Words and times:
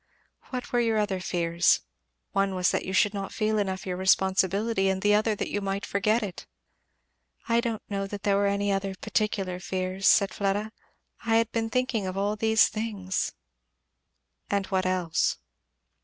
"What 0.49 0.71
were 0.73 0.79
your 0.79 0.97
other 0.97 1.19
fears? 1.19 1.81
one 2.31 2.55
was 2.55 2.71
that 2.71 2.85
you 2.85 2.91
should 2.91 3.13
not 3.13 3.31
feel 3.31 3.59
enough 3.59 3.85
your 3.85 3.97
responsibility, 3.97 4.89
and 4.89 5.03
the 5.03 5.13
other 5.13 5.35
that 5.35 5.51
you 5.51 5.61
might 5.61 5.85
forget 5.85 6.23
it." 6.23 6.47
"I 7.47 7.61
don't 7.61 7.83
know 7.87 8.07
that 8.07 8.23
there 8.23 8.35
were 8.35 8.47
any 8.47 8.71
other 8.71 8.95
particular 8.95 9.59
fears," 9.59 10.07
said 10.07 10.33
Fleda; 10.33 10.71
"I 11.23 11.35
had 11.35 11.51
been 11.51 11.69
thinking 11.69 12.07
of 12.07 12.17
all 12.17 12.35
these 12.35 12.67
things" 12.67 13.33
"And 14.49 14.65
what 14.73 14.87
else?" 14.87 15.37